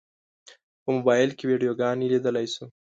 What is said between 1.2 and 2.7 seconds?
کې ویډیوګانې لیدلی شو.